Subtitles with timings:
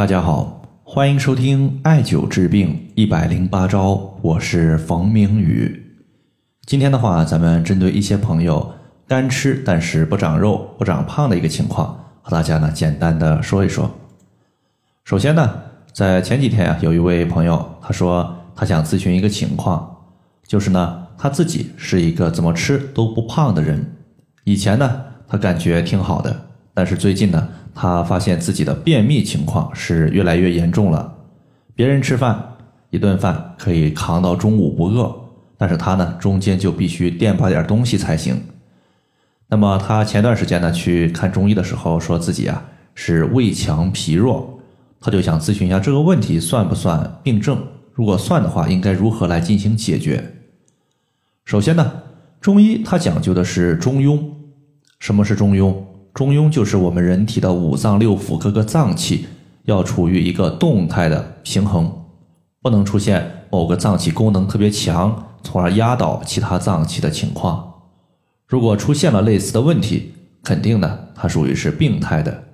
[0.00, 5.94] 大家好，欢迎收听艾灸治病一百零八招，我是冯明宇。
[6.64, 8.72] 今天的话，咱们针对一些朋友
[9.06, 13.90] 干吃但是不长肉、不长胖的一个情况，和大家呢简单的说一说。
[15.04, 15.54] 首先呢，
[15.92, 19.98] 在前几天啊，有一位朋友他说他想咨询一个情况，
[20.46, 23.84] 就是呢他自己是一个怎么吃都不胖的人，
[24.44, 26.34] 以前呢他感觉挺好的，
[26.72, 27.46] 但是最近呢。
[27.74, 31.16] 他发现自己的便秘情况是越来越严重了。
[31.74, 32.56] 别人吃饭
[32.90, 35.14] 一顿饭可以扛到中午不饿，
[35.56, 38.40] 但是他呢中间就必须垫吧点东西才行。
[39.48, 44.60] 那么他前段时间呢去看中医的时候，说自己啊是胃强脾弱，
[45.00, 47.62] 他就想咨询一下这个问题算不算病症？
[47.92, 50.36] 如果算的话，应该如何来进行解决？
[51.44, 51.92] 首先呢，
[52.40, 54.20] 中医它讲究的是中庸。
[55.00, 55.74] 什么是中庸？
[56.12, 59.26] 中庸就是我们人体的五脏六腑各个脏器
[59.64, 61.90] 要处于一个动态的平衡，
[62.60, 67.74] 不能出现某个脏器功能特别强，从而压倒其他脏器的情况。
[68.46, 72.44] 如果出现了类似的问题，肯定呢它属于是病态的。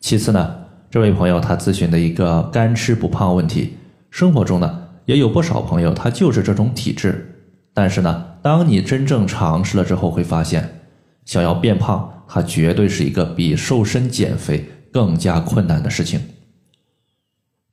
[0.00, 0.54] 其次呢，
[0.90, 3.74] 这位朋友他咨询的一个干吃不胖问题，
[4.10, 7.44] 生活中呢也有不少朋友他就是这种体质，
[7.74, 10.79] 但是呢，当你真正尝试了之后，会发现
[11.24, 12.12] 想要变胖。
[12.32, 16.20] 它绝对是一个比瘦身减肥更加困难的事情。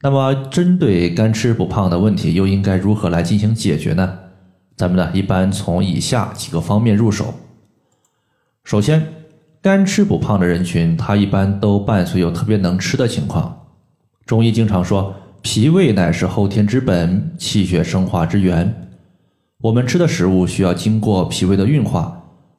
[0.00, 4.18] 那么，针对干吃不胖的问题，又应该如何来进行解决呢？
[4.74, 7.34] 咱们呢，一般从以下几个方面入手。
[8.64, 9.06] 首先，
[9.60, 13.66] 干吃不胖的人群，他一般都伴随有特别能吃的情况。
[14.24, 18.88] 中医经常说，脾胃乃是后天之本，气血生化之源。
[19.60, 22.15] 我们吃的食物需要经过脾胃的运化。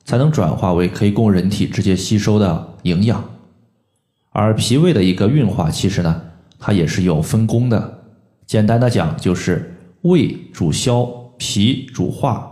[0.08, 3.22] 才能转化为可以供人体直接吸收的营养，
[4.30, 6.22] 而脾胃的一个运化，其实呢，
[6.58, 8.06] 它也是有分工的。
[8.46, 11.06] 简单的讲，就是胃主消，
[11.38, 12.50] 脾主化，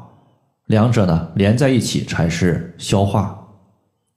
[0.65, 3.47] 两者呢连在一起才是消化。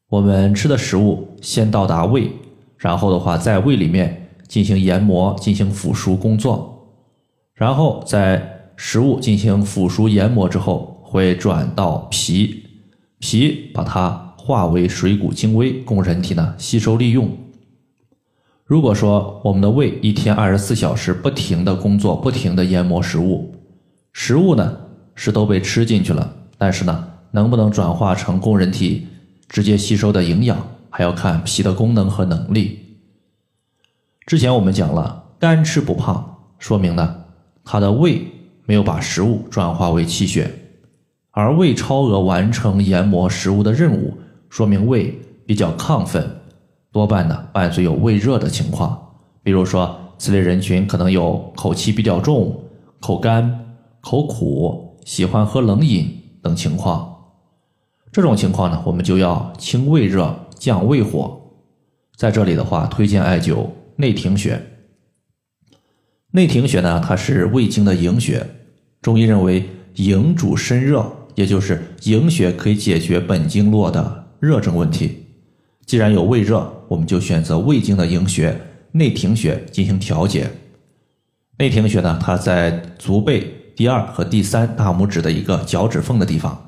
[0.08, 2.32] 我们吃的食物先到达胃，
[2.76, 6.88] 然后的话在胃里面进行研磨、进行腐熟工作，
[7.54, 12.64] 然后在食物进行腐熟研磨之后，会转到脾。
[13.18, 17.30] 脾把它化为水谷精微，供人体呢吸收利用。
[18.64, 23.54] 如果说我们的胃一天二十四小时不停的工作，不停的研磨食物，
[24.12, 24.78] 食物呢
[25.14, 29.06] 是都被吃进去了，但是呢能不能转化成供人体
[29.48, 30.58] 直接吸收的营养，
[30.90, 32.78] 还要看脾的功能和能力。
[34.26, 37.24] 之前我们讲了，干吃不胖，说明呢
[37.64, 38.22] 他的胃
[38.66, 40.67] 没有把食物转化为气血。
[41.30, 44.14] 而胃超额完成研磨食物的任务，
[44.48, 45.16] 说明胃
[45.46, 46.28] 比较亢奋，
[46.90, 49.00] 多半呢伴随有胃热的情况。
[49.42, 52.64] 比如说，此类人群可能有口气比较重、
[53.00, 57.14] 口干、口苦、喜欢喝冷饮等情况。
[58.10, 61.40] 这种情况呢，我们就要清胃热、降胃火。
[62.16, 64.60] 在这里的话，推荐艾灸内庭穴。
[66.32, 68.44] 内庭穴呢，它是胃经的营穴，
[69.00, 69.68] 中医认为
[69.98, 71.14] 营主身热。
[71.34, 75.25] 也就是营血可以解决本经络的热症问题。
[75.86, 78.60] 既然有胃热，我们就选择胃经的营穴
[78.91, 80.50] 内庭穴进行调节。
[81.56, 86.66] 内庭穴呢，它在足背第二和第三大拇指的一个脚趾缝的地方。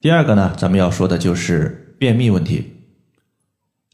[0.00, 2.64] 第二个呢，咱们要说的就是便秘问题。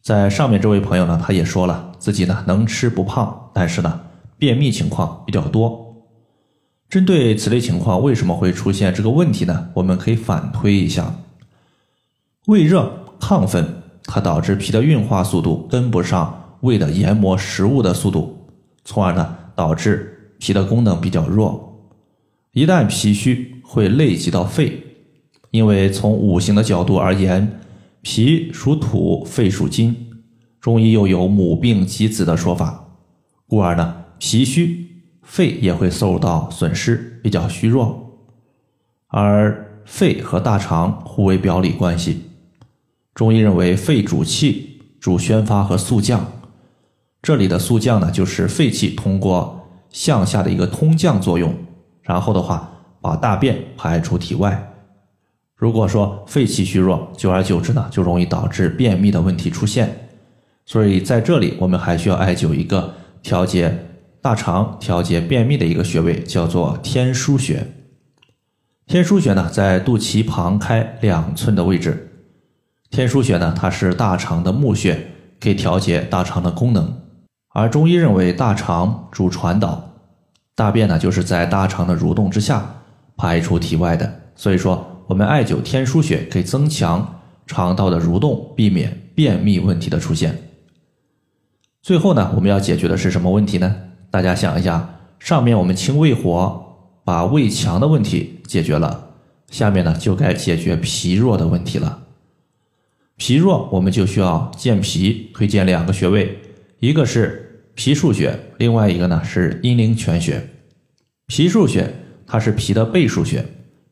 [0.00, 4.02] 在上面这位朋友呢，他也说了自己呢能吃不胖，但是呢
[4.38, 5.83] 便秘情况比较多。
[6.88, 9.68] 针对此类情况，为什么会出现这个问题呢？
[9.74, 11.12] 我们可以反推一下：
[12.46, 18.46] 胃热亢奋，它导致脾的运化速度跟不上胃的研磨食物的速度，
[18.84, 21.90] 从而呢导致脾的功能比较弱。
[22.52, 24.80] 一旦脾虚，会累及到肺，
[25.50, 27.60] 因为从五行的角度而言，
[28.02, 29.96] 脾属土，肺属金，
[30.60, 32.86] 中医又有母病及子的说法，
[33.48, 34.93] 故而呢脾虚。
[35.24, 38.20] 肺也会受到损失，比较虚弱，
[39.08, 42.30] 而肺和大肠互为表里关系。
[43.14, 46.24] 中医认为肺主气，主宣发和肃降。
[47.22, 51.54] 这里的肃降呢，就是肺气通过向下的一个通降作用，
[52.02, 52.70] 然后的话
[53.00, 54.72] 把大便排出体外。
[55.56, 60.08] 如果说肺气虚弱，久而久之呢，就容易导致便秘的问题出现。
[60.66, 63.90] 所以在这里，我们还需要艾灸一个调节。
[64.24, 67.66] 大肠调节便秘的一个穴位叫做天枢穴。
[68.86, 72.10] 天枢穴呢，在肚脐旁开两寸的位置。
[72.88, 77.02] 天枢穴呢，它是大肠的募穴，可以调节大肠的功能。
[77.50, 79.92] 而中医认为大肠主传导，
[80.54, 82.76] 大便呢就是在大肠的蠕动之下
[83.18, 90.34] 排出体外的，所以说我们艾灸天枢穴可以增强肠道的蠕动，避免便秘问题的出现。
[91.82, 93.76] 最后呢，我们要解决的是什么问题呢？
[94.14, 99.08] 大家想一下，上面我们清胃火，把胃强的问题解决了，
[99.50, 102.04] 下面呢就该解决脾弱的问题了。
[103.16, 106.38] 脾弱，我们就需要健脾，推荐两个穴位，
[106.78, 110.48] 一个是脾腧穴，另外一个呢是阴陵泉穴。
[111.26, 111.92] 脾腧穴
[112.24, 113.44] 它是脾的背腧穴，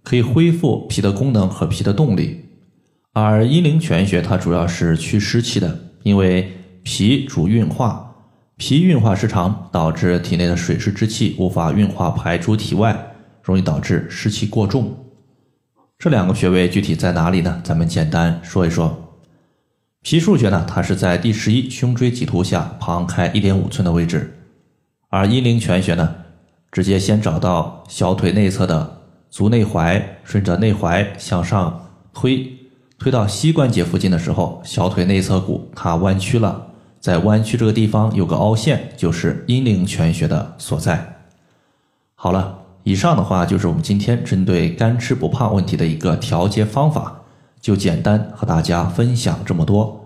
[0.04, 2.36] 可以恢复脾的功能和脾的动力；
[3.12, 6.52] 而阴陵泉穴它主要是祛湿气的，因为。
[6.84, 8.01] 脾主运化，
[8.64, 13.12] 脾运化失常，导致体内的水湿之气无法运化排出体外，
[13.42, 14.94] 容易导致湿气过重。
[15.98, 17.60] 这两个穴位具体在哪里呢？
[17.64, 19.18] 咱们简单说一说。
[20.02, 24.32] 脾腧穴呢，它是在第十一胸椎棘突下旁开一点五寸的位置，
[25.08, 26.14] 而阴陵泉穴呢，
[26.70, 32.48] 直接先找到小腿内侧的足内踝，顺着内踝向上推，
[32.96, 36.68] 推到膝关节附近的时候，小腿内侧骨它弯曲了。
[37.02, 41.16] 在弯曲这个地方有个凹陷，就是阴陵泉穴的所在。
[42.14, 47.22] 好了，以上的话就是我们今天针对干吃不胖问题的一个调节方法，
[47.60, 50.00] 就简单和大家分享这么多。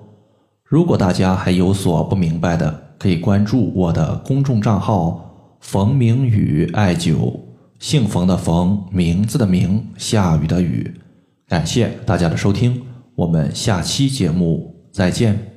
[0.64, 7.38] 如果大家还有所不明白的，可以关注我的公众账号“冯明宇艾灸”，
[7.78, 10.94] 姓冯的冯，名字的名，下雨的雨。
[11.46, 12.82] 感谢大家的收听，
[13.14, 15.56] 我们下期节目再见。